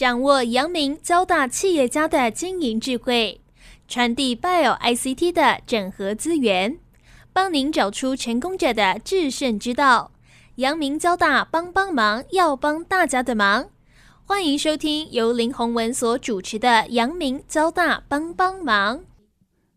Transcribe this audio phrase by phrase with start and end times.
[0.00, 3.38] 掌握阳明交大企业家的经营智慧，
[3.86, 6.78] 传递 Bio ICT 的整合资源，
[7.34, 10.12] 帮您找出成功者的制胜之道。
[10.54, 13.66] 阳明交大帮帮忙，要帮大家的忙。
[14.24, 18.96] 欢迎收听由林宏文所主持的《阳明交大帮帮忙》。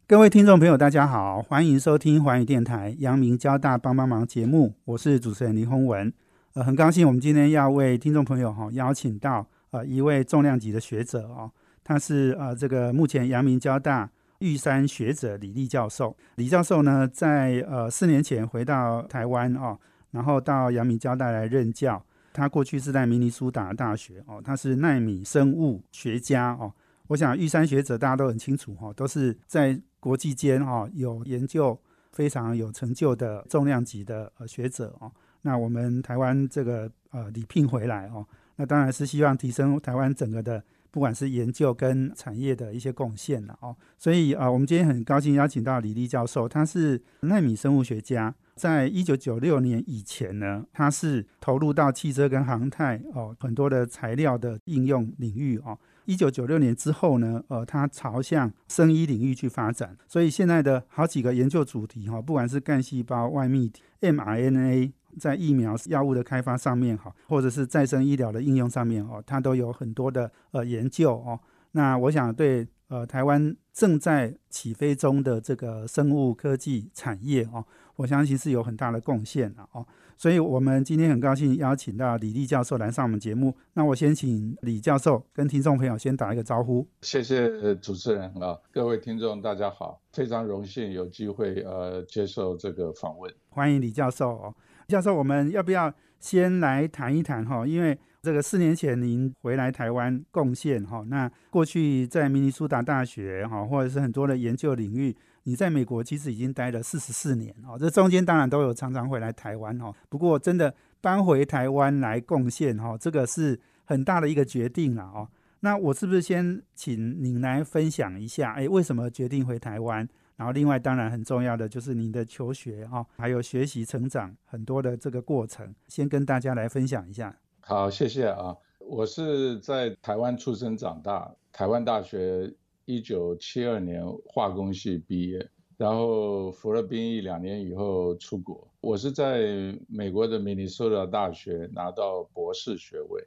[0.08, 6.14] 各位听众朋友，大家好，欢迎收听环宇电台《阳明交大帮帮忙》节目，我是主持人林宏文。
[6.54, 11.52] 呃，很高兴我们今天要为听众朋友哈邀请到呃一位重量级的学者哦，
[11.84, 16.16] 他是呃这个目前阳明交大玉山学者李立教授。
[16.36, 19.78] 李教授呢，在呃四年前回到台湾哦，
[20.12, 22.02] 然后到阳明交大来任教。
[22.32, 26.72] 他过去是在明尼苏达大学哦，他是纳米生物学家哦。
[27.08, 31.80] 我想玉山学者大家都很清楚哈，都是在国际间哈有研究
[32.12, 35.12] 非常有成就的重量级的呃学者哦。
[35.42, 43.76] 那我们台湾这个呃礼聘回来哦，那当然是希望提升台湾整个的不管是研究跟产业的一些贡献了哦。
[43.98, 55.78] 所以啊，我们今天很高兴邀请到李立教授，他是纳米生物学家，在一九九六年以前呢，他是投入到汽车跟航太哦很多的材料的应用领域哦。
[56.06, 64.92] 一九九六年之后呢，呃，他朝向生医领域去发展，所以现在的好几个研究主题哈，不管是干细胞、外泌体、mRNA。
[65.20, 71.40] 在疫苗药物的开发上面，哈，或者是再生医疗的应用上面，哦，它都有很多的呃研究哦。
[71.72, 79.86] 那我想对呃台湾正在起飞中的这个生物科技产业哦，我相信是有很大的贡献的哦。
[80.16, 83.58] 所以我们今天很高兴邀请到李立教授来上我们节目。
[83.74, 86.88] 那我先请李教授跟听众朋友先打一个招呼。
[87.02, 93.34] 谢谢主持人啊，各位听众大家好，非常荣幸有机会呃接受这个访问。
[93.50, 94.56] 欢迎李教授哦。
[94.94, 97.66] 教授，我们要不要先来谈一谈哈？
[97.66, 107.76] 因为这个四年前您回来台湾贡献哈，那过去在明尼苏达大学哈，或者是很多的研究领域，你在美国其实已经待了四十四年哦。
[107.76, 115.28] 这中间当然都有常常回来台湾哈，不过真的搬回台湾来贡献哈，这个是很大的一个决定了哦。
[115.62, 118.52] 那我是不是先请您来分享一下？
[118.52, 120.08] 哎，为什么决定回台湾？
[120.44, 127.34] 然后，另外当然很重要的就是你的求学哈，还有学习成长很多的这个过程，先跟大家来分享一下。
[127.62, 128.54] 好，谢谢啊。
[128.80, 138.68] 我是在台湾出生长大，台湾大学一九七二年化工系毕业，然后服了兵役两年以后出国。
[138.82, 143.26] 我是在美国的明尼苏达大学拿到博士学位。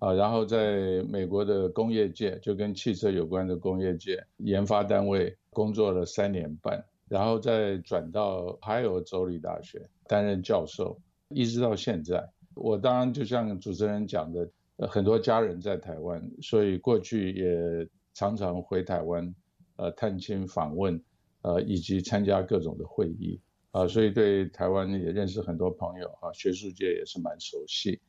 [0.00, 12.26] 啊，然后在美国的工业界，就跟汽车有关的工业界研发单位工作了三年半，然后再转到还有州立大学担任教授，一直到现在。
[12.54, 14.48] 我当然就像主持人讲的，
[14.88, 19.34] 很多家人在台湾，所以过去也常常回台湾，
[19.76, 20.98] 呃，探亲访问，
[21.42, 23.38] 呃，以及参加各种的会议，
[23.70, 28.00] 啊，所以对台湾也认识很多朋友啊，学术界也是蛮熟悉，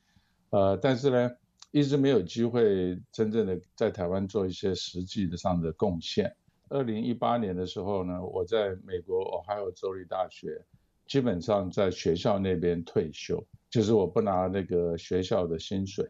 [0.51, 1.31] 呃，但是呢。
[1.71, 6.33] 一直没有机会真正的在台湾做一些实际的上的贡献。
[6.69, 10.63] 二零一八年的时候呢，我在美国俄亥俄州立大学，
[11.07, 16.09] 基本上在学校那边退休，就是我不拿那个学校的薪水，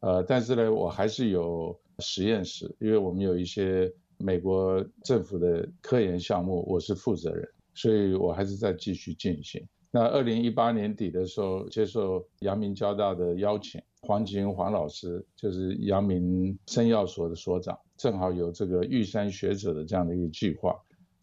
[0.00, 9.66] 呃，但是呢，我还是有实验室，因为我们有一些美国政府的科研项目，我是负责人，所以我还是在继续进行。
[9.90, 13.80] 那二零一八年底的时候，接受阳明交大的邀请。
[14.00, 20.80] 黄金黄老师就是阳明生药所的所长，正好有这个玉山学者的这样的一个计划，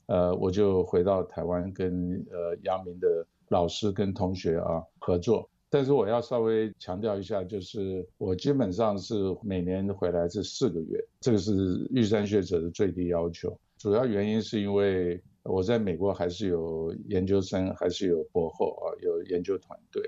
[0.08, 5.50] 呃，我就回到台湾跟呃阳明的老师跟同学啊合作。
[5.70, 13.58] 但是我要稍微强调一下，就是我基本上是每年回来是四个月，这个是玉山学者的最低要求。
[13.78, 20.04] 主要原因是因为我在美国还是有研究生，还是有博后啊，有研究团队。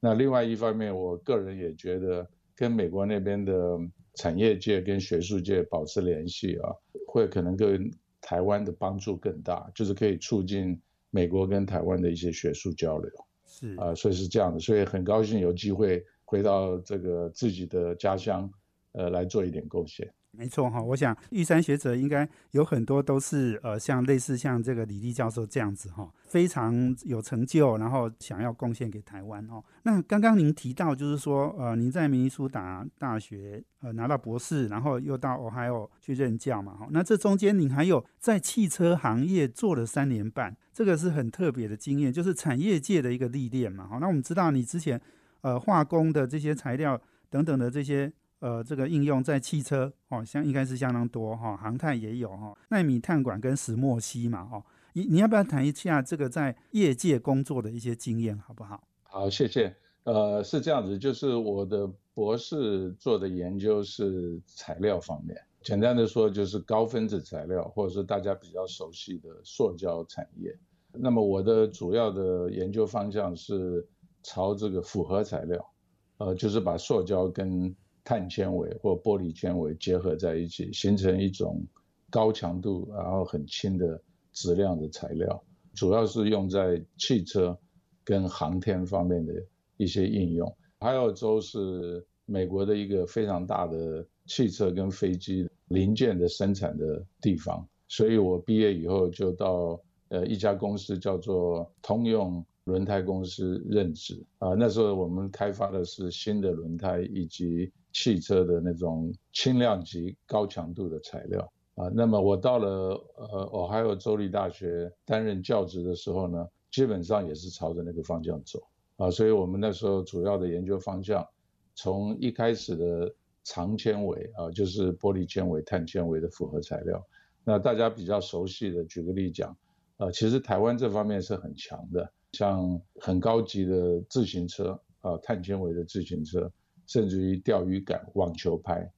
[0.00, 3.78] 那另外一方面，我个人也觉得跟美国那边的
[4.14, 6.74] 产业界跟学术界保持联系啊，
[7.06, 10.80] 会可能跟台湾的帮助更大，就是可以促进
[11.10, 13.10] 美国跟台湾的一些学术交流。
[13.46, 18.50] 是啊，所以是这样的，所以很高兴有机会回到这个自己的家乡，
[18.92, 20.12] 呃，来做一点贡献。
[20.32, 29.62] 没错哈，我想玉山学者应该有很多都是呃，像类似像这个李立教授这样子哈，非常有成就，然后想要贡献给台湾哦。
[29.82, 36.86] 那刚刚您提到就是说，呃，您在明尼苏达大学呃拿到博士，然后又到俄亥俄去任教嘛哈。
[36.90, 43.98] 那这中间您还有在汽车行业做了三年半，这个是很特别的经验，就是产业界的一个历练嘛哈。
[44.00, 44.98] 那我们知道你之前
[45.40, 46.98] 呃化工的这些材料
[47.28, 48.12] 等等的这些。
[48.40, 54.64] 呃，这个应用在汽车哦，像应该是相当多哈，航太也有哈，纳米碳管跟石墨烯嘛哦，
[54.94, 58.82] 你你要不要谈一下这个在业界工作的一些经验好不好？
[59.02, 59.74] 好，谢谢。
[60.04, 70.58] 呃，是这样子，就是我的博士做的研究是材料方面，简单的说就是高分子材料，或者是大家比较熟悉的塑胶产业。
[70.92, 73.86] 那么我的主要的研究方向是
[74.22, 75.70] 朝这个复合材料，
[76.16, 77.76] 呃，就是把塑胶跟
[78.10, 81.64] 碳纤维或玻璃纤维结合在一起，形成一种
[82.10, 84.02] 高强度然后很轻的
[84.32, 85.40] 质量的材料，
[85.74, 87.56] 主要是用在汽车
[88.02, 89.32] 跟航天方面的
[89.76, 90.52] 一些应用。
[90.80, 102.44] 还有州是美国的一个非常大的汽车跟飞机零件的生产的地方，所以我毕业以后就到呃一家公司叫做通用。
[102.70, 111.90] 轮胎公司任职啊，那时候我们开发的是新的轮胎以及汽车的那种轻量级、高强度的材料啊。
[111.92, 112.68] 那么我到了
[113.16, 118.62] 呃，俄亥俄州立大学担任教职的时候呢，基本上也是朝着那个方向走
[118.96, 119.10] 啊。
[119.10, 121.26] 所以我们那时候主要的研究方向，
[121.74, 123.12] 从一开始的
[123.42, 127.04] 长纤维啊，就是玻璃纤维、碳纤维的复合材料。
[127.42, 129.56] 那大家比较熟悉的，举个例讲，
[129.96, 132.12] 呃，其实台湾这方面是很强的。
[132.32, 136.50] 像很高级的自行车啊，碳纤维的自行车，
[136.86, 138.88] 甚至于钓鱼杆、网球拍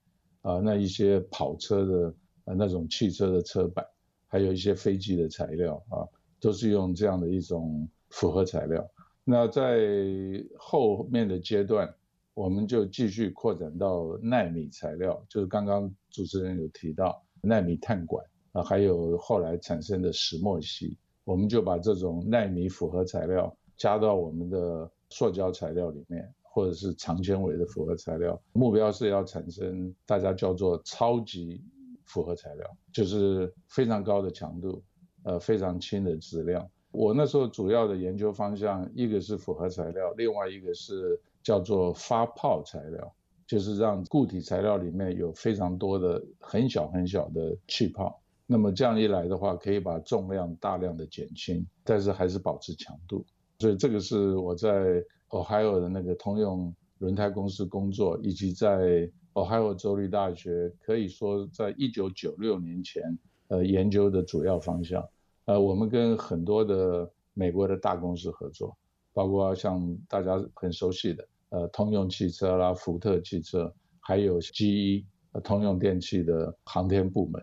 [0.43, 2.14] 啊，那一些跑车的
[2.44, 3.84] 啊那种汽车的车板，
[4.26, 6.05] 还有一些飞机的材料啊，
[6.40, 8.87] 都是用这样的一种复合材料。
[9.25, 9.79] 那在
[10.58, 11.93] 后面的阶段，
[12.34, 20.99] 我们就继续扩展到纳米材料，就是刚刚主持人有提到纳米碳管啊，还有后来产生的石墨烯。
[21.24, 31.62] 我们就把这种纳米复合材料加到我们的塑胶材料里面，或者是长纤维的复合材料，目标是要产生大家叫做超级
[32.04, 34.82] 复合材料，就是非常高的强度，
[35.22, 36.69] 呃，非常轻的质量。
[36.90, 43.14] 我那时候主要的研究方向，一个是复合材料，另外一个是叫做发泡材料，
[43.46, 48.21] 就是让固体材料里面有非常多的很小很小的气泡。
[48.52, 53.25] 那么这样一来的话，可以把重量大量的减轻，但是还是保持强度。
[53.58, 63.02] 所以这个是我在 Ohio 的那个通用轮胎公司工作，以及在 Ohio 州立大学，可以说在一九九六年前，
[63.49, 65.02] 呃，研究的主要方向。
[65.46, 68.76] 呃，我们跟很多的美国的大公司合作，
[69.14, 75.06] 包括像大家很熟悉的，呃，通用汽车啦、福特汽车，还有 GE、
[75.43, 77.43] 通用电气的航天部门。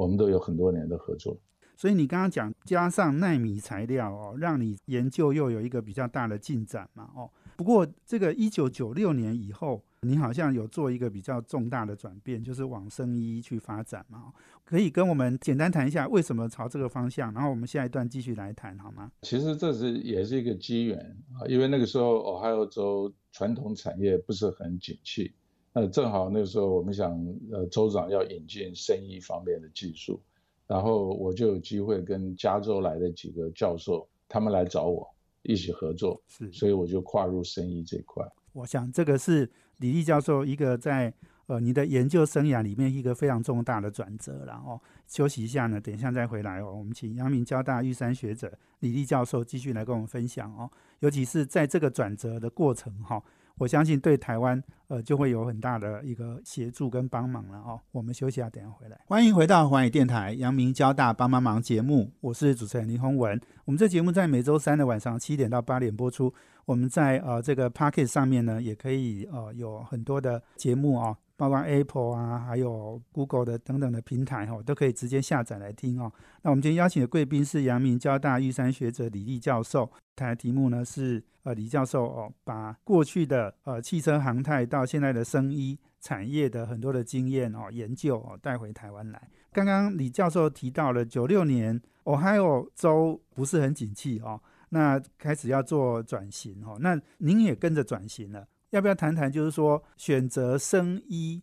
[0.00, 1.38] 我们都有很多年的合作，
[1.76, 7.30] 所以你刚刚讲加上纳米材料哦，让你研究又有一个比较大的进展嘛哦。
[7.54, 14.32] 不过这个一九九六年以后，你好像有做一个比较重大的转变，就是往生医去发展嘛。
[14.64, 17.30] 可以跟我们简单谈一下为什么朝这个方向？
[17.34, 19.12] 然后我们下一段继续来谈好吗？
[19.20, 20.98] 其实这是也是一个机缘
[21.34, 25.34] 啊，因为那个时候俄亥俄州传统产业不是很景气。
[25.72, 27.12] 那正好那个时候，我们想，
[27.52, 30.20] 呃，州长要引进生医方面的技术，
[30.66, 35.08] 然后我就有机会跟加州来的几个教授，他们来找我
[35.42, 38.26] 一起合作，是，所以我就跨入生意这块。
[38.52, 41.14] 我想这个是李立教授一个在
[41.46, 46.74] 呃你的研究生涯里面一个非常重大的转折然后休息一下呢，等一下再回来哦。
[46.74, 50.68] 我们请阳明交大玉山学者李立教授继续来跟我们分享哦，
[50.98, 53.22] 尤其是在这个转折的过程哈。
[53.60, 57.78] 我相信对台湾，呃，就会有很大的一个协助跟帮忙了哦。
[57.92, 58.98] 我们休息下，等下回来。
[59.04, 63.38] 欢迎回到华语电台阳明交大帮帮忙节目，我是主持人林宏文。
[63.66, 66.32] 我们这节目在每周三的晚上七点到八点播出。
[66.64, 71.14] 我们在呃这个 p a c k e t 上面呢，也可以呃有很多的节目啊。
[71.40, 76.12] 包括 Apple 啊，还有 Google 的等等的平台哈，都可以直接下载来听哦。
[76.42, 89.30] 那我们今天邀请的贵宾是阳明交大玉山学者李立教授，他的题目呢是呃李教授哦，把过去的呃汽车航太到现在的生医产业的很多的经验哦研究哦带回台湾来。
[89.50, 98.46] 刚刚李教授提到了九六年 Ohio 州不是很景气哦，那开始要做转型哦，那您也跟着转型了。
[98.70, 101.42] 要不要谈谈，就是说选择生医、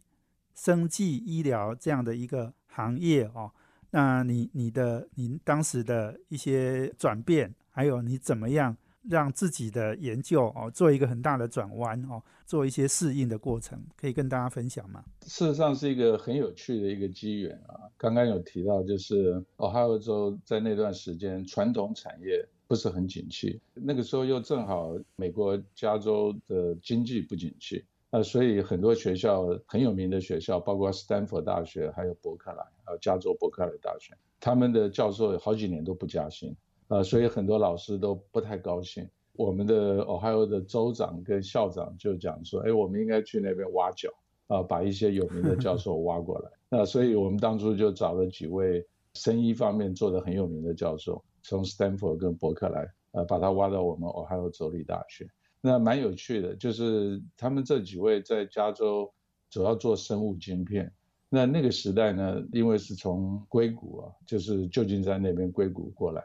[0.56, 3.52] 生技医疗这样的一个行业哦？
[3.92, 8.76] 那你、你的、您当时的一些转变，还有你怎么样
[9.10, 15.04] 让自己的研究哦做一个很大的转弯哦，做一些适应的过程，可以跟大家分享吗？
[15.26, 17.92] 事实上是一个很有趣的一个机缘啊！
[17.98, 22.48] 刚刚有提到，就是俄亥俄州在那段时间传统产业。
[22.68, 36.56] 不是很景气，那个时候又正好美国加州的经济不景气，呃，所以很多学校很有名的学校，包括斯坦福大学，还有伯克莱，呃，加州伯克莱大学，他们的教授好几年都不加薪，
[36.90, 39.08] 呃，所以很多老师都不太高兴。
[39.34, 44.10] 我们的 Ohio 的州长跟校长就讲说，哎，我们应该去那边挖角，
[44.48, 46.50] 啊，把一些有名的教授挖过来。
[46.70, 55.26] 那所以我们当初就找了几位生医方面做的很有名的教授，从 Stanford 跟伯克莱，呃，把他挖到我们 Ohio 州立大学。
[55.62, 59.12] 那蛮有趣的，就是他们这几位在加州
[59.50, 60.92] 主要做生物晶片。
[61.30, 66.24] 那那个时代呢，因为是从硅谷啊，就是旧金山那边硅谷过来，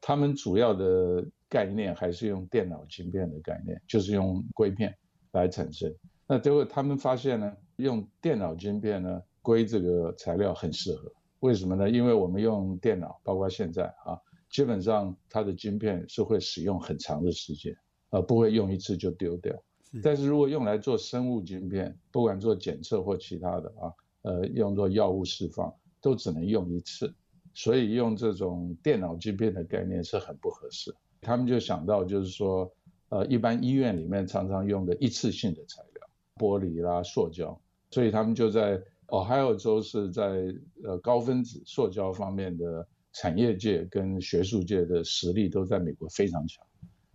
[0.00, 4.92] 他们主要的概念还是用电脑晶片的概念，就是用硅片
[5.32, 5.92] 来产生。
[6.26, 11.10] 那结果他们发现呢，用电脑晶片呢，硅这个材料很适合。
[11.40, 11.90] 为什么呢？
[11.90, 14.18] 因为我们用电脑，包括现在啊，
[14.54, 17.76] 基本上它的晶片是会使用很长的时间。
[18.10, 19.52] 呃，不会用一次就丢掉，
[20.00, 23.92] 但是如果用来做生物晶片，不管做检测或其他的啊，
[24.22, 27.12] 呃，用作药物释放，都只能用一次，
[27.54, 30.94] 所以用这种电脑晶片的概念是很不合适。
[31.20, 32.72] 他们就想到就是说，
[33.08, 46.62] 呃，一般医院里面常常用的一次性的材料，玻璃啦、塑胶，所以他们就在 Ohio 州是在呃高分子塑胶方面的产业界跟学术界的实力都在美国非常强。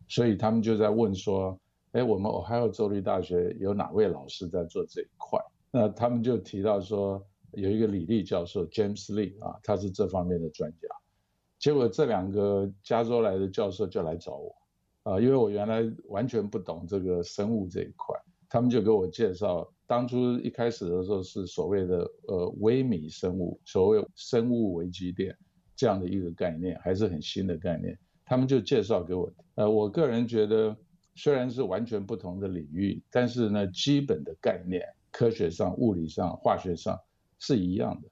[0.08, 1.56] 所以他们就在问说，
[1.92, 5.40] 哎，我们 Ohio 州立大学有哪位老师在做这一块？
[5.70, 10.88] 那他们就提到说，有一个李立教授 James Lee 啊，他是这方面的专家。
[11.60, 14.56] 结果这两个加州来的教授就来找我，
[15.04, 18.16] 啊，因为我原来完全不懂这个生物这一块，
[18.48, 25.38] 他们就给我介绍，当初一开始的时候是所谓的呃微米生物，所谓生物微机电
[25.80, 27.98] 这样的一个概念，还是很新的概念。
[28.26, 30.76] 他们就介绍给我，呃，我个人觉得
[31.16, 37.00] 虽然是完全不同的领域，但是呢，基本的概念，科学上、物理上、化学上
[37.40, 38.10] 是一样的，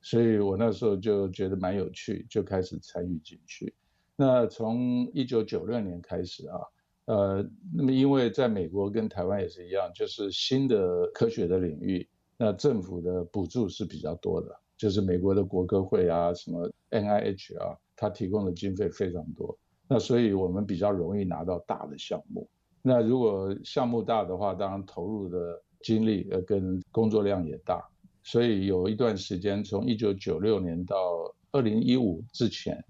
[0.00, 3.74] 所以我那时候就觉得蛮有趣，就开始参与进去。
[4.14, 6.60] 那从一九九六年开始啊，
[7.06, 17.76] 呃，那么因为在美国跟台湾也是一样，就是新的科学的领域，那政府的补助是比较多的，就是美国的国歌会啊，什么 NIH 啊。
[18.00, 19.58] 它提供的经费非常多，
[19.88, 22.48] 那所以我们比较容易拿到大的项目。
[22.80, 27.84] 那如果项目大的话，当然投入的精力呃跟工作量也大。
[28.22, 30.96] 所以有一段时间，从一九九六年到
[31.50, 32.80] 二零一五之前，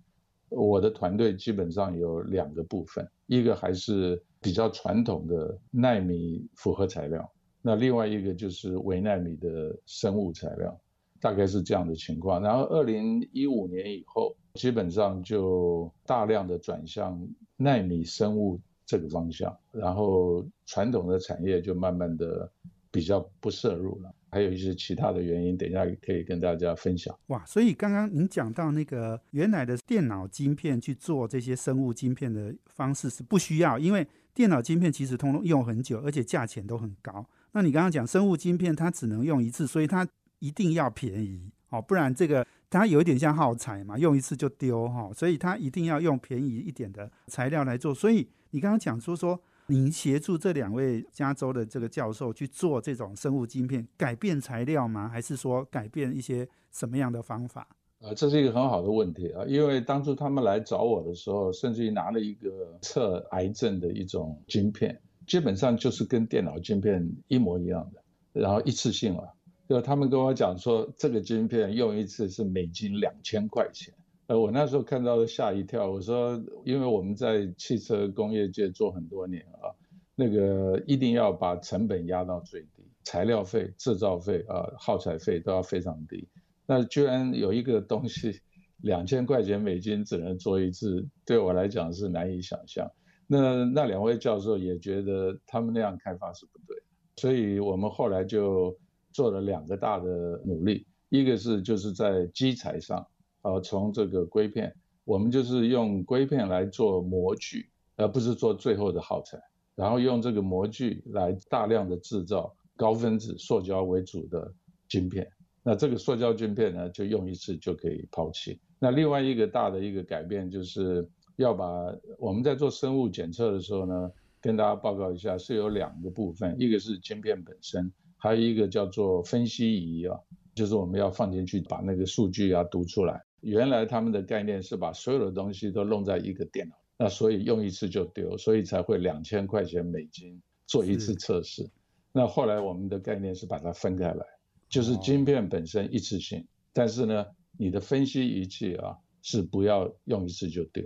[0.50, 10.78] 我的团队基本上有两个部分，一个还是比较传统的纳米复合材料，那另外一个就是微纳米的生物材料，
[11.20, 12.42] 大概是这样的情况。
[12.42, 14.34] 然后二零一五年以后。
[14.54, 17.16] 基本上就大量的转向
[17.56, 22.50] 纳米生物这个方向，然后传统的产业就慢慢的
[22.90, 27.16] 比较不摄入了，还有一些其他的原因，等一下可以跟大家分享。
[27.28, 37.24] 哇，所以刚刚您讲到那个原来的电脑晶片去做这些生物晶片的方式是不需要，因为电脑晶片其实通通用很久，而且价钱都很高。
[37.52, 40.06] 那你刚刚讲生物晶片，它只能用一次，所以它
[40.38, 42.46] 一定要便宜哦，不然这个。
[42.70, 47.94] 它有一点像耗材嘛，用一次就丢哈，所以它一定要用便宜一点的材料来做。
[47.94, 55.08] 所以你刚刚讲说说，您协助这两位加州的这个教授去做这种生物晶片，改变材料吗？
[55.08, 57.66] 还是说改变一些什么样的方法？
[58.00, 68.02] 呃，这是一个很好的问题啊，因为当初他们来找我的时候，甚至于拿了一个测癌症的一种晶片，基本上就是跟电脑晶片一模一样的，
[68.42, 69.24] 然后一次性啊。
[69.68, 73.92] 就他们跟我讲说，这个晶片用一次是美金两千块钱。
[74.26, 75.90] 呃，我那时候看到吓一跳。
[75.90, 79.68] 我说，因为我们在汽车工业界做很多年啊，
[80.14, 86.26] 那个一定要把成本压到最低，材料费、制造费啊、耗材费都要非常低。
[86.66, 88.40] 那居然有一个东西
[88.78, 92.90] 两千块钱美金只能做一次，对我来讲是难以想象。
[93.26, 96.82] 那那两位教授也觉得他们那样开发是不对，
[97.16, 98.74] 所以我们后来就。
[99.18, 103.04] 做了两个大的努力，一个是就是在基材上，
[103.42, 104.72] 呃，从这个硅片，
[105.04, 109.36] 我们就是用硅片来做模具，而不是做最后的耗材，
[109.74, 114.54] 然后用这个模具来大量的制造高分子塑胶为主的
[114.88, 115.28] 晶片。
[115.64, 118.60] 那这个塑胶晶片呢，就用一次就可以抛弃。
[118.78, 127.92] 那另外一个大的一个改变，就是要把我们在做生物检测的时候呢，跟大家报告一下，是有两个部分，一个是晶片本身。
[128.18, 130.18] 还有一个叫做分析仪啊，
[130.54, 133.24] 就是我们要放进去把那个数据啊读出来。
[133.40, 141.70] 原来他们的概念是把所有的东西都弄在一个电脑，那所以用一次就丢，所以才会两千块钱美金做一次测试。
[142.12, 144.26] 那后来我们的概念是把它分开来，
[144.68, 147.24] 就是晶片本身一次性，但是呢，
[147.56, 150.84] 你的分析仪器啊是不要用一次就丢。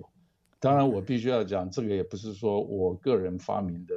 [0.61, 3.95] 当然，我必须要讲，这个也不是说我个人发明的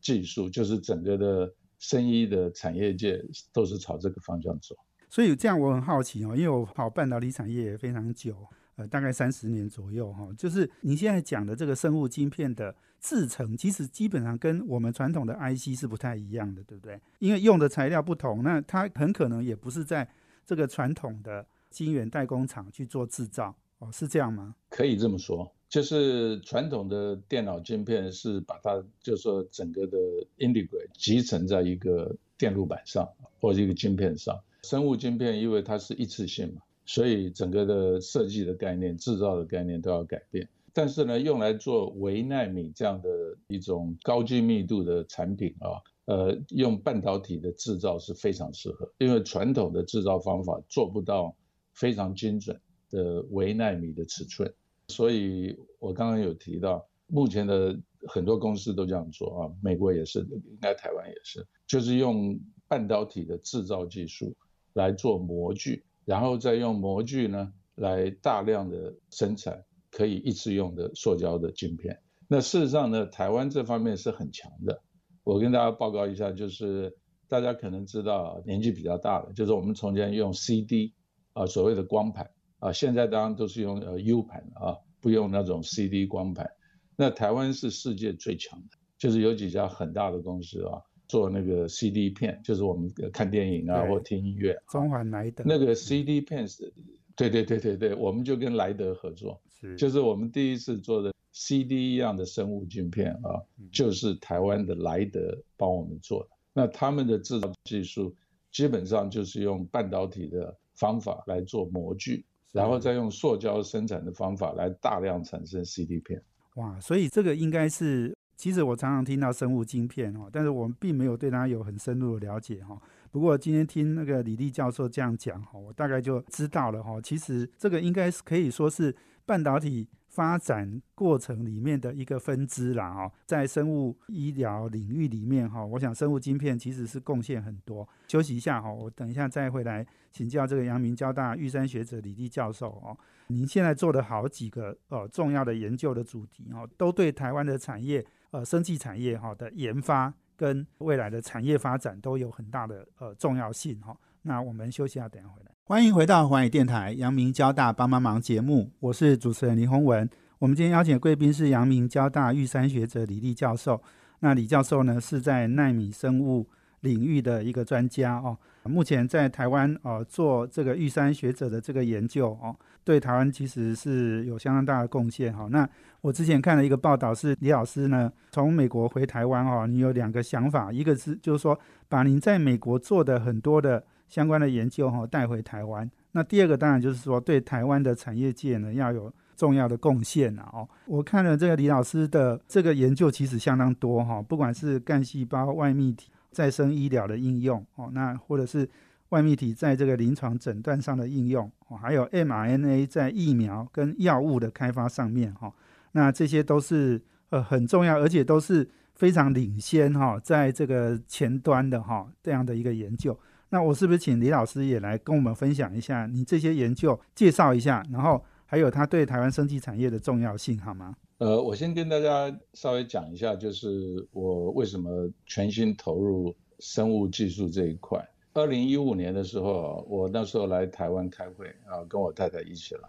[0.00, 3.20] 技术，就是整个的生医的产业界
[3.52, 4.76] 都是朝这个方向走。
[5.08, 8.46] 所以这样我很好奇哦，因为我跑半导体产业也非常久，
[8.76, 10.28] 呃，大概三十年左右哈。
[10.38, 17.00] 就是你现在讲的这个生物晶片的制成，其实基本上跟我们传统的 IC 是不太一样的，对不对？
[17.18, 20.08] 因为用的材料不同，那它很可能也不是在
[20.46, 24.54] 这个传统的晶圆代工厂去做制造哦，是这样吗？
[24.68, 29.96] 可以这么说，就是传统的电脑晶片是把它就是说整个的
[30.36, 33.08] integrate 集成在一个电路板上
[33.40, 34.38] 或者一个晶片上。
[34.64, 40.48] 生物晶片因为它是一次性嘛，所以整个的设计的概念、制造的概念都要改变。
[40.72, 43.08] 但是呢，用来做微纳米这样的
[43.46, 51.34] 一种高精密度的产品啊，呃，用半导体的制造是非常适合，因为传统的制造方法做不到
[51.74, 52.60] 非常精准
[52.90, 54.52] 的微纳米的尺寸。
[54.90, 64.36] 所以我刚刚有提到，目前的很多公司都这样做啊，美国也是，应该台湾也是，就是用半导体的制造技术。
[64.74, 72.00] 来做模具，然后再用模具呢来大量的生产可以一次用的塑胶的晶片。
[72.28, 74.80] 那事实上呢，台湾这方面是很强的。
[75.24, 80.94] 我跟大家报告一下，就是大家可能知道年纪比较大的，就是我们从前用 CD
[81.32, 86.48] 啊，所谓的光盘啊，现在当然都是用呃 U 盘啊，不用那种 CD 光盘。
[86.94, 90.80] 那台湾是世界最强的，就是有几家很大的公司啊。
[91.08, 94.56] 做那个 CD 片，就是我们看电影啊或听音乐。
[94.68, 96.72] 中环莱德那个 CD 片是，
[97.16, 106.28] 对对对对对，我们就跟莱德合作，是，就是我们第一次做的 CD 一样的生物镜片啊，就是台湾的莱德帮我们做的。
[106.52, 108.14] 那他们的制造技术
[108.52, 116.22] 基本上就是用半导体的方法来做模具，然后再用塑胶生产的方法来大量产生 CD 片。
[116.54, 118.16] 哇，所以这个应该是。
[118.36, 122.80] 其实我常常听到生物晶片哦，但是我们并没有对它有很深入的了解哈。
[123.10, 126.98] 不过今天听那个李立教授这样讲哈，我大概就知道了哈。
[127.02, 133.10] 其实这个应该是可以说是半导体发展过程里面的一个分支啦哈。
[133.24, 137.88] 在生物医疗领域里面哈，我想生物晶片其实是贡献很多。
[138.08, 142.94] 休息一下哈，我等一下再回来请教这个阳明交大玉山学者李立教授哦。
[143.28, 148.04] 您现在做的好几个呃重要的研究的主题哦，都对台湾的产业。
[148.32, 153.92] 呃，生技产业哈的研发跟未来的产业发展都有很大的呃重要性哈。
[154.22, 155.50] 那我们休息下，等下回来。
[155.64, 160.08] 欢迎回到华语电台阳明交大帮帮忙节目，我是主持人林宏文。
[160.38, 163.80] 我们今天邀请的贵宾是阳明交大玉山学者李立教授。
[164.18, 166.46] 那李教授呢是在纳米生物
[166.80, 168.36] 领域的一个专家哦。
[168.64, 172.54] 目前在台湾呃做这个玉山学者的这个研究哦，
[172.84, 175.48] 对台湾其实是有相当大的贡献哈。
[175.50, 175.66] 那
[176.02, 185.90] 我之前看了一个报道，是李老师呢从美国回台湾哦，你有两个想法，一个是就是说把您在美国做的很多的相关的研究哈带回台湾。
[186.12, 190.68] 那第二个当然就是说对台湾的产业界呢要有重要的贡献啊哦。
[190.84, 196.10] 我看了这个李老师的这个研究其实相当多哈，不管是干细胞外泌体。
[196.32, 198.70] 再生医疗的应用哦，那或者是
[199.08, 205.52] 外泌体在这个临床诊断上的应用哦，还有 mRNA 在疫苗跟药物的开发上面哈，
[205.90, 213.18] 那这些都是呃很重要，而且都是非常领先哈，在这个前端的哈这样的一个研究。
[213.50, 220.94] 那我是不是请李老师也来跟我们分享一下你这些研究，介绍一下，然后还有它对台湾生技产业的重要性好吗？
[221.18, 228.02] 呃，我先跟大家稍微讲一下，就是我为什么全心投入生物技术这一块。
[228.32, 232.88] 二零一五年的时候，我那时候来台湾开会啊，跟我太太一起来。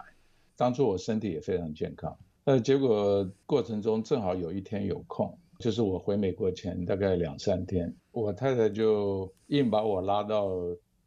[0.56, 10.50] 当初我身体也非常健康，呃，结果过程中正好有一天有空，就是我回美国前大概两三天，我太太就硬把我拉到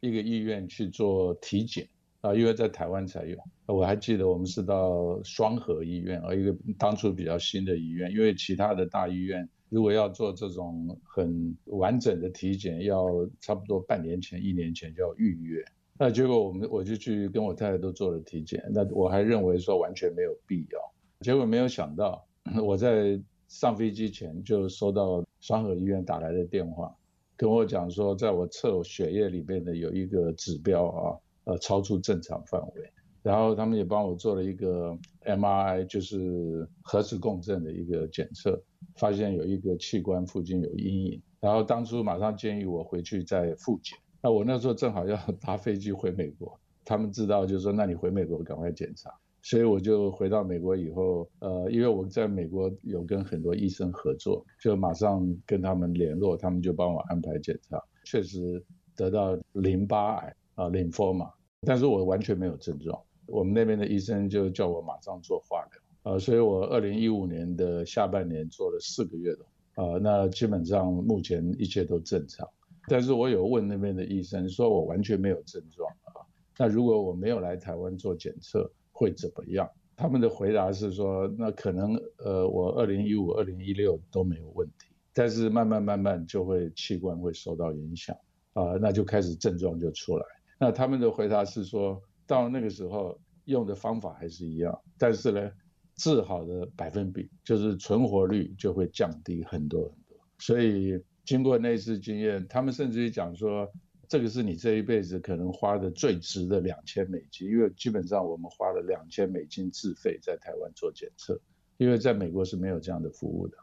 [0.00, 1.86] 一个医院去做体检。
[2.22, 13.06] 啊，因为在台湾才有，我还记得我们是到双河医院，啊，一个当初比较新的医院，因为其他的大医院如果要做这种很完整的体检，要
[13.40, 15.62] 差不多半年前、一年前就要预约。
[15.98, 20.80] 那结果我们我就去跟我太太都做了体检，那我还认为说完全没有必要，
[21.20, 22.26] 结果没有想到，
[22.64, 26.94] 我在上飞机前就收到双河医院打来的电话，
[27.36, 31.18] 跟我讲说，在我测血液里面的有一个指标啊。
[31.46, 32.90] 呃，超出正常范围，
[33.22, 38.60] 然后他们也帮我做了一个 MRI，就是核磁共振的一个检测，
[38.96, 43.96] 发现有一个器官附近有阴影，然后当初马上建议我回去再复检。
[44.20, 49.08] 那我那时候正好要 搭飞机回美国，他们知道就说，那你回美国赶快检查。
[49.48, 58.60] 所以我就回到美国以后，呃，因为我在美国有跟很多医生合作，就马上跟他们联络，他们就帮我安排检查，确实
[58.96, 61.30] 得到淋巴癌啊，lymphoma，
[61.60, 63.00] 但是我完全没有症状。
[63.26, 72.48] 我们那边的医生就叫我马上做化疗，呃，所以我二零一五年的下半年做了四个月的，呃，那基本上目前一切都正常。
[72.88, 76.26] 但是我有问那边的医生，说我完全没有症状啊，
[76.58, 79.70] 那如果我没有来台湾做检测会怎么样？
[79.94, 88.16] 他们的回答是说，那可能呃，我二零一五、二零一六都没有问题，但是慢慢慢慢就会器官会受到影响
[88.54, 90.24] 啊，那就开始症状就出来。
[90.58, 95.52] 那他们的回答是说，到那个时候用的方法还是一样，但是呢，
[95.96, 100.98] 治好的百分比就是存活率就会降低很多很多，所以。
[101.26, 103.68] 经过那次经验，他们甚至于讲说，
[104.08, 111.40] 这个是你这一辈子可能花的最值的两千美金，因为基本上我们花了两千美金自费在台湾做检测，
[111.76, 113.56] 因为在美国是没有这样的服务的，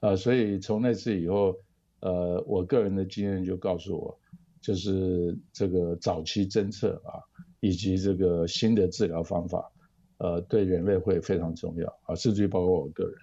[0.00, 1.56] 啊，所以从那次以后，
[2.00, 4.18] 呃，我个人的经验就告诉我，
[4.60, 7.18] 就是这个早期侦测啊，
[7.60, 9.72] 以及这个新的治疗方法，
[10.18, 13.14] 呃，对人类会非常重要啊，甚至于包括我个人，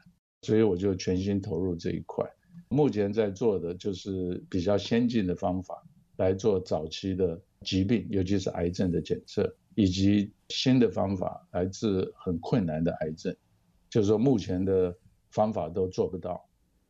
[0.41, 2.29] 所以我就全心投入这一块。
[2.67, 5.83] 目前在做的就是比较先进的方法
[6.19, 13.33] 来做早期的疾病，尤其是癌症的检测，以及新的方法来治很困难的癌症，
[13.89, 14.93] 就是说目前的
[15.31, 16.45] 方法都做不到，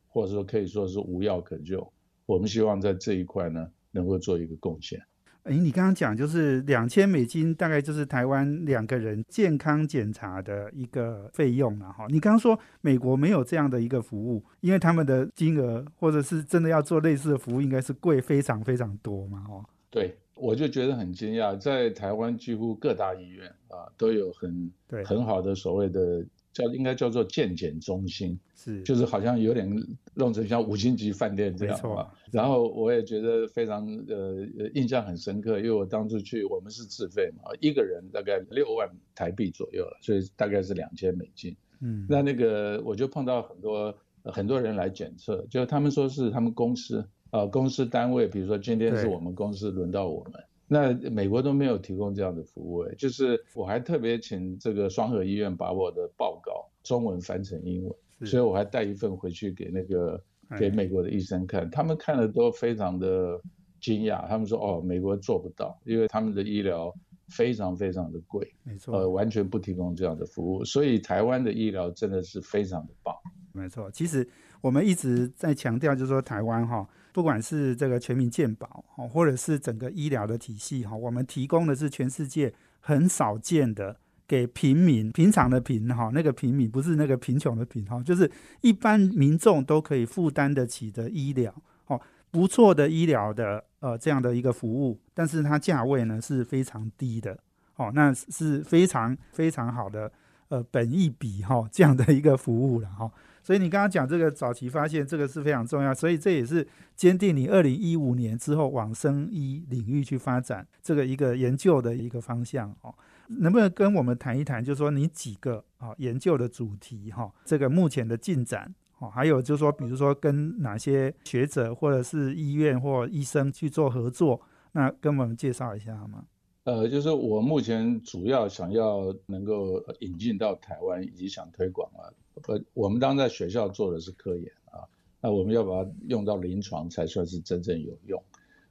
[0.08, 1.88] 或者说可以说是无药可救。
[2.26, 5.00] 我们希望在这一块呢，能够做一个贡献。
[5.44, 12.06] 哎，你刚刚讲就是两千美金，大概就是台湾两个人健康检查的一个费用了哈。
[12.10, 19.66] 你刚刚说美国没有这样的一个服务，因为他们的金额或者是真的要做类似的服务，应该是贵非常非常多嘛哦。
[19.90, 24.72] 对，我就觉得很惊讶，在台湾几乎各大医院啊都有很
[25.06, 26.26] 很好的所谓的。
[26.60, 29.70] 叫应该叫做健检中心，是就是好像有点
[30.14, 32.12] 弄成像五星级饭店这样啊。
[32.32, 41.56] 然后我也觉得非常呃印象很深刻，因为我当初去我们是自费嘛，一个人大概六万台币左右了，所以大概是两千美金。
[41.82, 43.96] 嗯，那那个我就碰到很多
[44.26, 50.34] 很多人来检测，就他们说是他们公司啊公司单位，比如说今天是我们公司轮到我们。
[50.72, 60.24] 那美国都没有提供这样的服务，哎，就是我还特别请这个双河医院把我的报告中文翻成英文，所以我还带一份回去给那个
[60.60, 63.42] 给美国的医生看，他们看了都非常的
[63.82, 66.94] 惊讶，他们说哦，美国做不到，因为他们的医疗
[67.30, 73.16] 非常非常的贵，没错，呃，完全不提供这样的服务，所以台湾的医疗真的是非常的棒，
[73.54, 74.30] 没错，其实
[74.62, 76.88] 我们一直在强调，就是说台湾哈。
[77.20, 91.54] 不管是这个全民健保哈，或者是整个医疗的体系哈，我们提供的是全世界很少见的给平民、平常的平哈，那个平民不是那个贫穷的贫哈，就是一般民众都可以负担得起的医疗
[91.88, 92.00] 哦，
[92.32, 97.38] 不错的医疗的呃这样的一个服务，但是它价位呢是非常低的
[97.76, 100.10] 哦，那是非常非常好的
[100.48, 103.12] 呃本一比哈这样的一个服务了哈。
[103.50, 112.94] 所以你刚刚讲这个早期发现，这个是非常重要，所以这也是坚定你二零一五年之后往生医领域去发展这个一个研究的一个方向哦。
[113.40, 124.40] 能不能跟我们谈一谈，就是说你几个啊研究的主题哈，这个目前的进展哦，还有就是说，比如说跟哪些学者或者是医院或医生去做合作，
[124.74, 126.24] 那跟我们介绍一下好吗？
[126.70, 132.14] 呃，就是我目前主要想要能够引进到台湾，以及想推广啊。
[132.48, 134.86] 呃，我们当在学校做的是科研啊，
[135.20, 138.24] 那我们要把它用到临床才算是真正有用。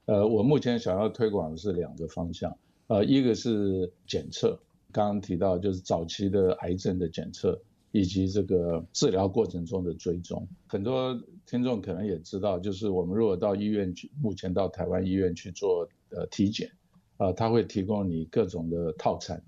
[0.04, 2.56] 呃，我目前想要推广的是两个方向，
[2.86, 4.60] 呃，一个是检测，
[4.92, 10.46] 刚刚提到就是早期的癌症的检测，以及这个治疗过程中的追踪。
[10.68, 16.70] 很多听众可能也知道，就是我们如果到医院去，目前到台湾医院去做呃体检，
[17.18, 19.42] 啊，他会提供你各种的套餐，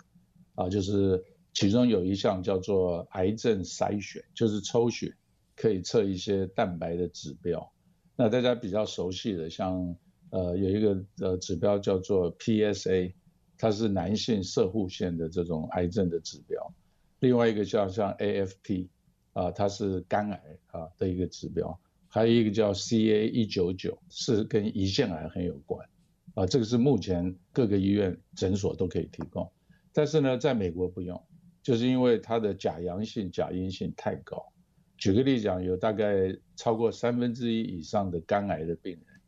[0.55, 1.25] 啊，就是。
[1.53, 5.13] 其中有一项叫做癌症筛选，就是抽血
[5.57, 7.73] 可以测一些蛋白的指标。
[8.15, 9.97] 那大家比较熟悉的，像
[10.31, 13.15] 呃有一个呃指标叫做 PSA，
[13.59, 16.73] 它是男性射护腺的这种癌症的指标。
[17.19, 18.87] 另外一个叫像 AFP，
[19.33, 21.77] 啊它是肝癌啊的一个指标。
[22.07, 25.85] 还有一个叫 CA 一九九，是跟胰腺癌很有关。
[26.35, 29.51] 啊这个是目前各个医院诊所都可以提供，
[29.93, 31.23] 但是呢在美国不用。
[31.63, 34.51] 就是因为它的假阳性、假阴性太高，
[34.97, 39.21] 举个例讲，有大概超过三分之一以上的肝癌的病人，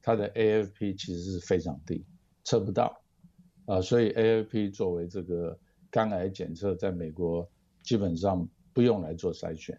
[0.00, 2.06] 他的 AFP 其实是非常低，
[2.44, 3.02] 测不到
[3.66, 5.58] 啊，所以 AFP 作为这个
[5.90, 7.50] 肝癌检测，在美国
[7.82, 9.76] 基本上不用来做筛选。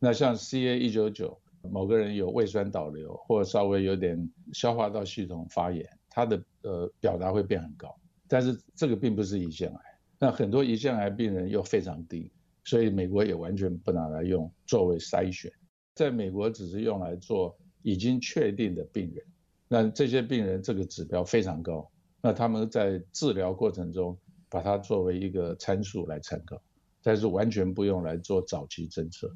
[0.00, 1.40] 那像 CA 一九九，
[1.70, 7.98] 某个人有胃酸倒流或稍微有点消化道系统发炎，他的呃表达会变很高，
[8.28, 9.80] 但是这个并不是胰腺癌。
[10.18, 12.30] 那很多胰腺癌病人又非常低，
[12.64, 15.50] 所以美国也完全不拿来用作为筛选，
[15.94, 19.24] 在美国只是用来做已经确定的病人。
[19.68, 24.16] 那这些病人这个指标非常高，那他们在治疗过程中
[24.50, 26.62] 把它作为一个参数来参考，
[27.02, 29.34] 但是完全不用来做早期侦测，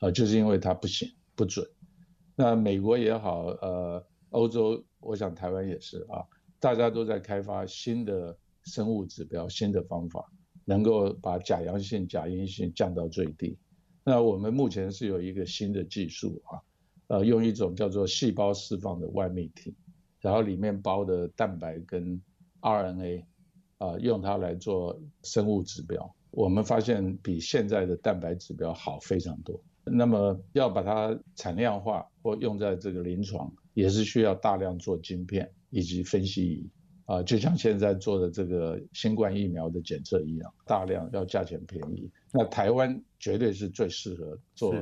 [0.00, 1.66] 啊，就是因为它不行不准。
[2.36, 6.24] 那美国也好，呃，欧洲，我想台湾也是啊，
[6.60, 8.36] 大家都在开发新的。
[8.62, 10.30] 生物指标新的方法，
[10.66, 13.56] 能够把假阳性、假阴性降到最低。
[14.04, 16.60] 那我们目前是有一个新的技术啊，
[17.06, 19.74] 呃，用一种叫做细胞释放的外泌体，
[20.20, 22.20] 然后里面包的蛋白跟
[22.60, 23.24] RNA，
[23.78, 26.14] 啊，用它来做生物指标。
[26.30, 29.58] 我们发现比现在的蛋白指标好非常多。
[29.84, 36.70] 那么要把它产量化或用在这个临床，也是需要大量做晶片以及分析仪。
[37.06, 42.08] 啊，就像现在做的这个新冠疫苗的检测一样，大量要价钱便宜。
[42.32, 44.72] 那台湾绝对是最适合做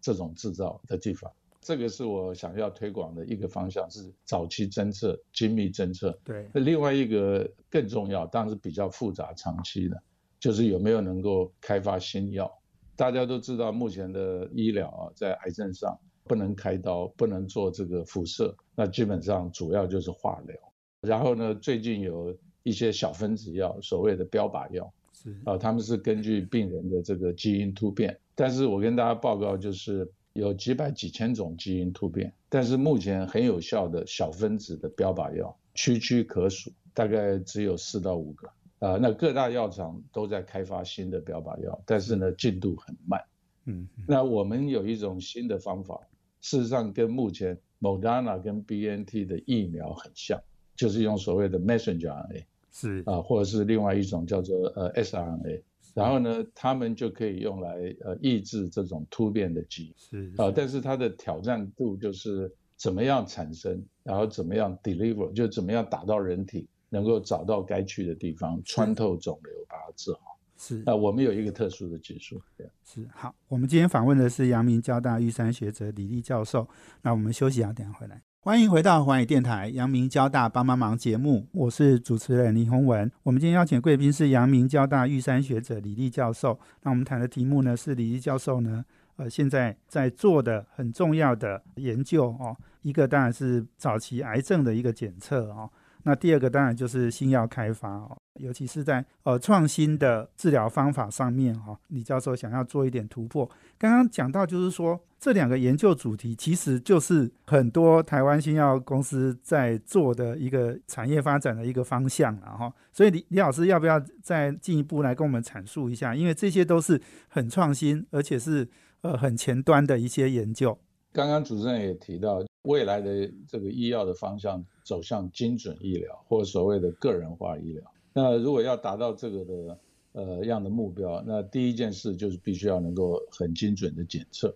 [0.00, 1.30] 这种制造的地方。
[1.60, 6.18] 这个是我想要推广的一个方向，是早期侦测、精密侦测。
[6.24, 6.48] 对。
[6.54, 10.02] 那另外一个更重要，当然是比较复杂、长期的，
[10.40, 12.50] 就是有没有能够开发新药。
[12.96, 20.56] 大家都知道，目前的医疗啊，在癌症上不能开刀，不能做这个辐射，那基本上主要就是化疗。
[21.00, 28.18] 然后呢，最近有一些小分子药，所谓的标靶药，是啊，他们是根据病人的这个基因突变。
[28.34, 38.48] 但是我跟大家报告，就是有几百几千种基因突变，但是目前很有效的小分子的标靶药，屈屈可数，大概只有四到五个。
[38.80, 43.22] 啊，那各大药厂都在开发新的标靶药，但是呢，进度很慢。
[43.66, 45.98] 嗯，那我们有一种新的方法，
[46.44, 50.38] 事实上跟目前 Moderna 跟 BNT 的疫苗很像。
[50.76, 55.62] 就是用所谓的 messenger RNA，是啊，或者是另外一种叫做呃 sRNA，
[55.94, 70.33] 然后呢，他们就可以用来呃抑制这种突变的基因，是啊，但是它的挑战度就是怎么样产生，然后怎么样 deliver，就怎么样打到人体，能够找到该去的地方，穿透肿瘤，把它治好。
[70.66, 72.40] 是啊，我们有一个特殊的技术。
[72.86, 76.66] 是好，我们今天访问的是阳明交大玉山学者李立教授。
[77.02, 78.22] 那我们休息一下，等下回来。
[78.40, 83.10] 欢迎回到环宇电台阳明交大帮帮忙节目，我是主持人林宏文。
[83.24, 86.58] 我们今天邀请贵宾是阳明交大玉山学者李立教授。
[86.82, 88.82] 那我们谈的题目呢是李立教授呢，
[89.16, 92.56] 呃，现在在做的很重要的研究哦。
[92.80, 95.70] 一个当然是早期癌症的一个检测哦。
[96.04, 103.50] 那第二个当然就是新药开发哦，尤其是在呃创新的治疗方法上面哈，李教授想要做一点突破。
[103.78, 112.72] 刚刚讲到就是说这两个研究主题其实就是很多台湾新药公司在做的一个产业发展的一个方向了哈。
[112.92, 116.14] 所以李李老师要不要再进一步来跟我们阐述一下？
[116.14, 118.68] 因为这些都是很创新，而且是
[119.00, 120.78] 呃很前端的一些研究。
[121.12, 122.44] 刚刚主持人也提到。
[122.64, 127.82] 未来的这个医药的方向走向精准医疗，或所谓的个人化医疗。
[128.12, 129.78] 那如果要达到这个的
[130.12, 134.54] 呃样的目标，那第一件事就是必须要能够很精准的检测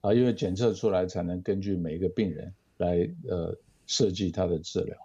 [0.00, 4.96] 啊，因为检测出来才能根据每一个病人来呃设计他的治疗。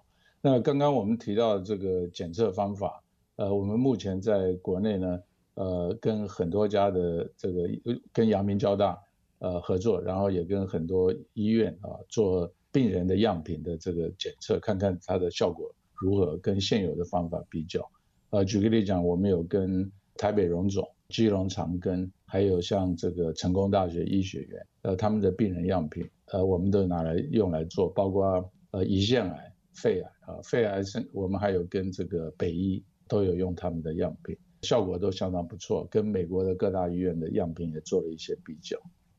[0.41, 3.01] 那刚刚我们提到这个检测方法，
[3.37, 5.19] 呃，我们目前在国内呢，
[5.55, 7.67] 呃，跟很多家的这个
[8.13, 9.01] 跟阳明交大。
[9.45, 17.87] 呃，合作，然后也跟很多医院啊做病人的样品的这个检测，看看它的效果如何，跟现有的方法比较。
[18.31, 38.75] 呃，举个例讲，我们有跟台北荣总、基隆长庚，还有像这个成功大学医学院，呃，他们的病人样品，呃，我们都拿来用来做，包括呃胰腺癌、肺癌啊，肺癌是，我们还有跟这个北医都有用他们的样品，效果都相当不错，跟美国的各大医院的样品也做了一些比较。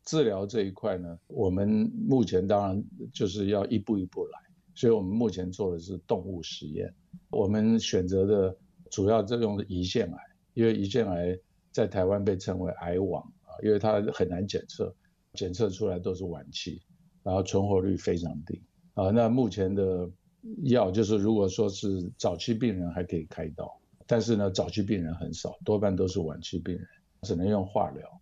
[0.06, 4.38] 治疗这一块呢，我们目前当然就是要一步一步来，
[4.72, 6.94] 所以我们目前做的是动物实验。
[7.28, 8.56] 我们选择的
[8.88, 10.18] 主要这种胰腺癌，
[10.54, 11.36] 因为胰腺癌
[11.72, 14.94] 在台湾被称为癌王啊，因为它很难检测，
[15.34, 16.80] 检测出来都是晚期，
[17.24, 18.62] 然后存活率非常低
[18.94, 19.10] 啊。
[19.10, 20.08] 那目前的
[20.62, 26.86] 药就是如果说是早期病人还可以开刀，但是呢早期病人很少，多半都是晚期病人，
[27.22, 28.20] 只能用化疗。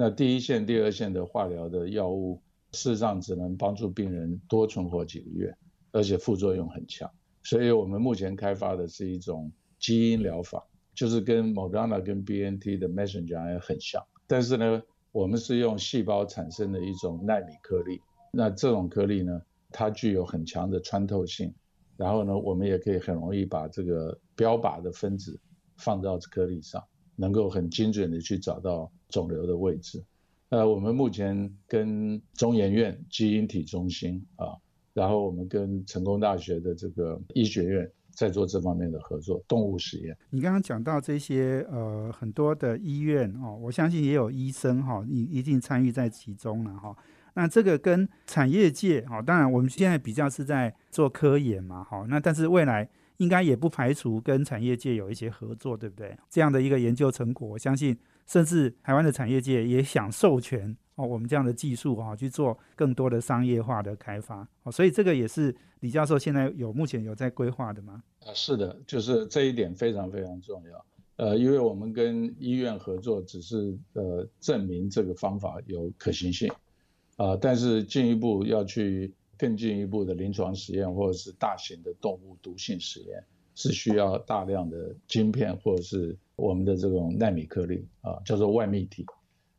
[0.00, 5.52] 那第一线、第二线的化疗的药物，事实上只能帮助病人多存活几个月，
[5.90, 7.10] 而且副作用很强。
[7.42, 14.80] 所以我们目前开发的是一种基因疗法，就是跟 Moderna 跟 BNT 的 messenger 很像，但是呢，
[15.10, 18.00] 我们是用细胞产生的一种纳米颗粒。
[18.32, 21.52] 那这种颗粒呢，它具有很强的穿透性，
[21.96, 25.40] 然后呢，我们也可以很容易把这个标靶的分子
[25.76, 26.80] 放到颗粒上。
[27.20, 30.02] 能够很精准的去找到肿瘤的位置。
[30.50, 34.56] 呃，我们目前跟中研院基因体中心啊，
[34.94, 40.16] 然后我们跟成功大学的这个医学院在做这方面的合作，动物实验。
[40.30, 46.96] 你刚刚讲到这些呃很多的医院哦，我相信也有医生哈，你一定参与在其中了哈。
[47.34, 52.88] 那这个跟产业界哈，当然我们现在比较是在做科研嘛，哈，那但是未来。
[53.18, 56.16] 应该也不排除跟产业界有一些合作，对不对？
[56.30, 68.00] 这样的一个研究成果，我相信甚至台湾的产业界也想授权哦，我们这样的技术啊去做更多的商业化的开发哦，所以这个也是李教授现在有目前有在规划的吗？
[68.20, 70.84] 啊，是的，就是这一点非常非常重要。
[71.16, 76.48] 呃，因为我们跟医院合作，只是呃证明这个方法有可行性
[77.16, 79.12] 啊，但是进一步要去。
[79.40, 83.22] 更进一步的临床实验或者是大型的动物毒性实验，
[83.54, 89.04] 是需要大量的晶片或者是我们的这种纳米颗粒啊，叫做外泌体。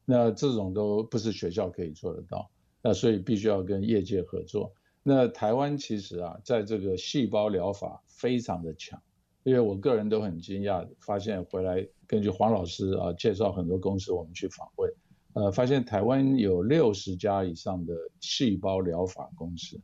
[0.06, 2.50] 那这种都不是学校可以做得到，
[2.82, 4.74] 那所以必须要跟业界合作。
[5.04, 9.00] 那台湾其实啊，在这个细胞疗法非常的强，
[9.44, 14.92] 因为我个人都很惊讶，发现回来根据黄老师啊介绍很多公司，我们去访问。
[15.34, 19.80] 呃，发现台湾有六十家以上的细胞疗法公司，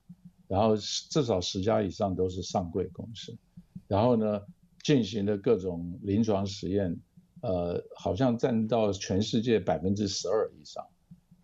[0.47, 3.38] 然后至少十家以上都是上柜公司，
[3.88, 4.41] 然后呢，
[4.86, 6.95] 进行的各种临床实验，
[7.41, 10.86] 呃，好像占到全世界百分之十二以上，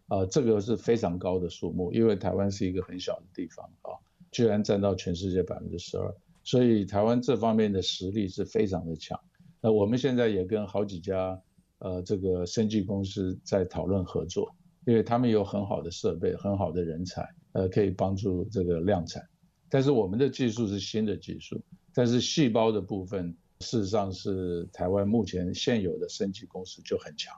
[0.09, 3.97] 啊，这个是非常高的数目，因为台湾是一个很小的地方啊，
[4.31, 9.19] 居然占到全世界百分之十二，所以台湾这方面的实力是非常的强。
[9.59, 11.41] 那我们现在也跟好几家。
[11.83, 19.27] 呃，这个生技公司在讨论合作，因为他们有很好的设备、很好的人才，呃，可以帮助这个量产。
[19.67, 21.59] 但是我们的技术是新的技术，
[21.93, 27.33] 但是细胞的部分事实上是台湾目前现有的生技公司就很强。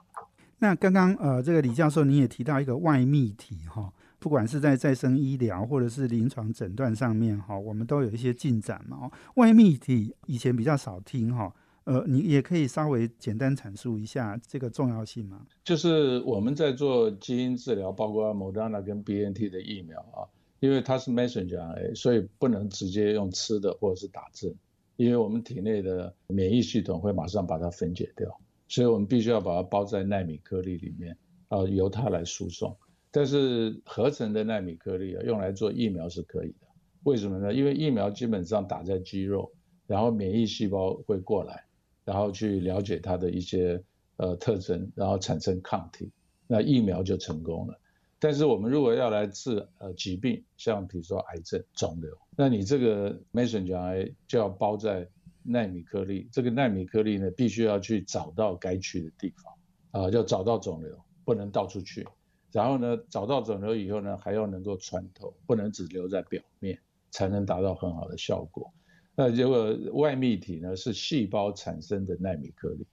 [0.58, 9.10] 那刚刚呃，这个李教授你也提到一个外泌体哈，不管是在再生医疗或者是临床诊断上面哈，我们都有一些进展嘛。
[9.34, 11.54] 外泌体以前比较少听哈。
[11.84, 15.42] 呃，你也可以稍微简单阐述一下这个重要性吗？
[15.62, 20.24] 就是我们在做基因治疗，包括 Moderna 跟 BNT 的疫苗啊，
[20.64, 24.54] 因为它是 messenger RNA，所以不能直接用吃的或者是打针，
[24.96, 31.14] 因为我们体内的免疫系统会马上把它分解掉，所以我们必须要把它包在纳米颗粒里面
[31.48, 32.74] 啊，由它来输送。
[33.10, 36.66] 但是合成的纳米颗粒啊，用来做疫苗是可以的。
[37.02, 37.52] 为什么呢？
[37.52, 39.52] 因为疫苗基本上打在肌肉，
[39.86, 41.64] 然后免疫细胞会过来。
[42.06, 43.82] 然后去了解它的一些
[44.18, 46.10] 呃特征，然后产生抗体，
[46.46, 47.80] 那疫苗就成功了。
[48.24, 55.06] 但是我们如果要来治呃疾病，像比如说癌症、肿瘤，那你这个 messenger 就要包在
[55.42, 62.08] 纳米颗粒，这个纳米颗粒呢必须要去找到该去的地方，啊，要找到肿瘤，不能到处去。
[62.50, 66.78] 然后呢，找到肿瘤以后呢，还要能够穿透，不能只留在表面，
[67.10, 68.72] 才能达到很好的效果。
[69.14, 72.86] 那结果外泌体呢是细胞产生的纳米颗粒，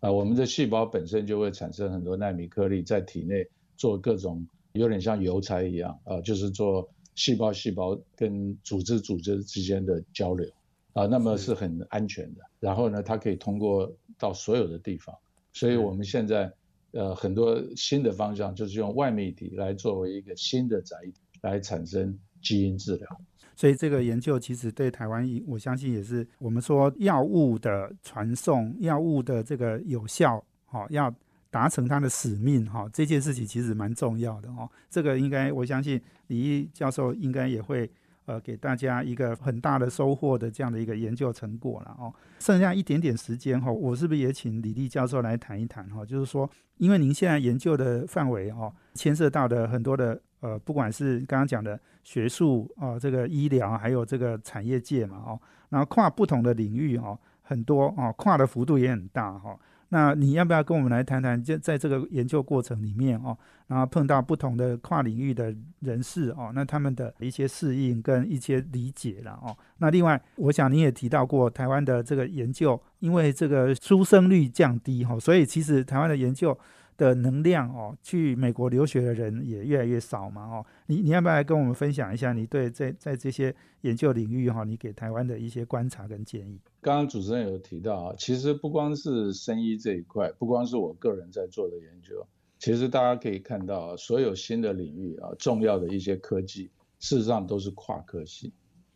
[0.00, 10.48] 啊，我们的细胞本身就会产生很多纳米颗粒，在体内做各种有点像邮差一样啊，就是做细胞细胞跟组织组织之间的交流
[10.92, 12.40] 啊，那么是很安全的。
[12.58, 15.16] 然后呢，它可以通过到所有的地方，
[15.52, 16.52] 所以我们现在
[16.90, 23.06] 呃很多新的方向就是用外泌体来作为一个新的载体来产生基因治疗。
[23.54, 31.14] 所以这个研究其实对台湾，我相信也是我们说药物的传送、药物的这个有效，哈，要
[31.54, 34.68] 达成他的使命，哈，这件事情其实蛮重要的，哦。
[34.90, 37.88] 这个应该我相信李毅教授应该也会
[38.24, 42.12] 呃给大家一个很大的收获的这样的一个研究成果了，哦。
[42.40, 50.20] 剩下一点点时间，哈，我是不是也请李立教授来谈一谈，哈，就是说，因为您现在研究的范围，哈，牵涉到的很多的。
[50.40, 55.40] 呃，不管是刚刚讲的学术啊，这个医疗，还有这个产业界嘛，哦，
[55.70, 59.58] 然后跨不同的领域哦，很多哦，跨的幅度也很大哈。
[59.94, 63.38] 那你要不要跟我们来谈谈，就在这个研究过程里面哦，
[63.68, 69.56] 然后碰到不同的跨领域的人士哦，那他们的一些适应跟一些理解了哦。
[69.78, 76.58] 那另外，我想你也提到过台湾的这个研究，因为这个出生率降低哈，所以其实台湾的研究。
[76.96, 80.66] 的能量哦，去美国留学的人也越来越少嘛哦。
[80.86, 86.60] 你你要不要来跟我们分享一下你对在在这些研究领域哈，你给台湾的一些观察跟建议？
[86.80, 92.26] 刚刚主持人有提到啊，其实不光是生医这一块，不光是我个人在做的研究，
[92.58, 96.70] 其实大家可以看到，所有新的领域啊，重要的一些科技，
[97.00, 98.52] 事实上都是跨科系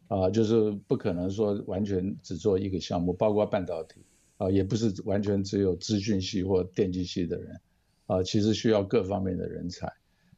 [0.09, 4.01] 啊，就是不可能说完全只做一个项目，包括半导体
[4.37, 7.61] 啊，也不是完全只有资讯系或电机系的人。
[8.09, 9.89] 啊，其实需要各方面的人才。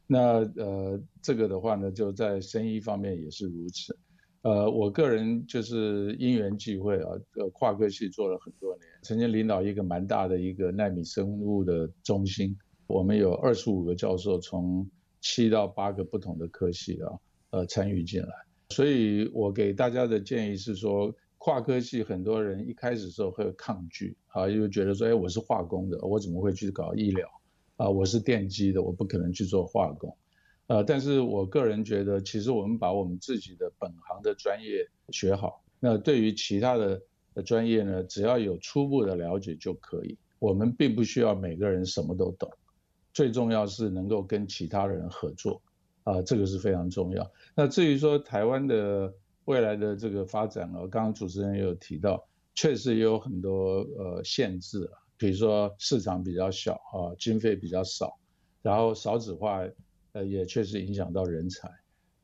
[0.05, 3.97] 那呃，这个的话呢，就在生医方面也是如此。
[4.41, 12.57] 呃，我个人就是因缘际会啊，呃，跨科系做了很多年，曾经领导一个蛮大的一个纳米生物的中心，
[12.87, 14.85] 我们有二十五个教授，从
[15.21, 17.19] 七到八个不同的科系啊，
[17.51, 18.33] 呃，参与进来。
[18.71, 27.29] 所以我给大家的建议是说，跨科系很多人一开始时候会抗拒啊，因为觉得说，哎，我是化工的，我怎么会去搞医疗？
[27.81, 30.15] 啊，我是电机的，我不可能去做化工，
[30.67, 37.01] 呃，但是我个人觉得，其实我们把我们自己的本行的专业学好，那对于其他的
[37.43, 40.15] 专业呢，只要有初步的了解就可以。
[40.37, 42.51] 我们并不需要每个人什么都懂，
[43.15, 45.59] 最重要是能够跟其他人合作，
[46.03, 47.31] 啊，这个是非常重要。
[47.55, 49.11] 那至于说台湾的
[49.45, 55.00] 未来的这个发展啊，刚刚主持人也有提到，确实也有很多呃限制啊。
[55.21, 58.17] 比如说市场比较小啊，经费比较少，
[58.63, 59.61] 然后少子化，
[60.13, 61.69] 呃，也确实影响到人才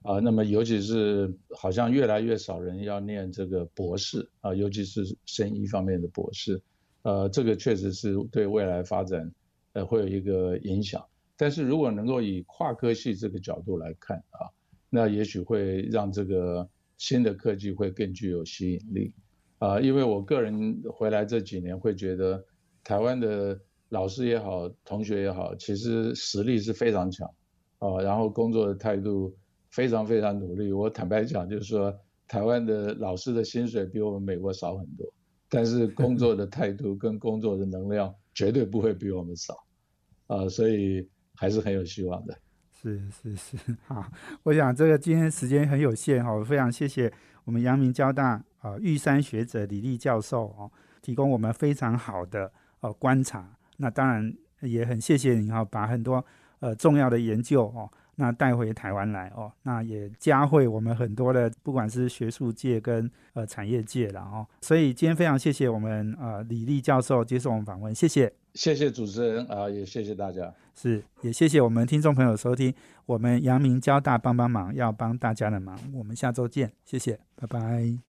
[0.01, 0.17] 啊。
[0.17, 6.59] 那么尤其是好像越来越少人要念这个博士啊，尤其是生医方面的博士，
[7.03, 9.31] 呃，这个确实是对未来发展
[9.73, 11.05] 呃会有一个影响。
[11.37, 14.49] 但是如果能够以跨科系这个角度来看啊，
[14.89, 16.67] 那也许会让这个
[16.97, 19.13] 新的科技会更具有吸引力
[19.59, 19.79] 啊。
[19.79, 22.43] 因为我个人回来这几年会觉得。
[22.87, 23.59] 台湾的
[23.89, 27.29] 老师也好，同学也好，其实实力是非常强，
[27.79, 29.35] 啊，然后工作的态度
[29.69, 30.71] 非常非常努力。
[30.71, 31.93] 我坦白讲，就是说，
[32.29, 35.05] 台湾的老师的薪水比我们美国少很多，
[35.49, 39.53] 但是工作的态度跟工作的能量绝对不会比我们少，
[40.27, 42.33] 啊，所以还是很有希望的。
[42.71, 44.01] 是是是，好，
[44.43, 47.11] 我想这个今天时间很有限哈，我非常谢谢
[47.43, 50.71] 我们阳明交大啊玉山学者李丽教授哦，
[51.01, 52.49] 提供我们非常好的。
[52.81, 56.23] 哦，观察，那当然也很谢谢你哈，把很多
[56.59, 72.73] 呃重要的研究哦，那带回台湾来哦，那也加惠我们很多的不管是学术界跟呃产业界了哦，所以今天非常谢谢我们呃李丽教授接受我们访问，谢谢，谢谢主持人啊，也谢谢大家，是也谢谢我们听众朋友收听，
[73.05, 77.97] 我们阳明交大帮帮忙要帮大家的忙，我们下周见，谢谢，拜拜。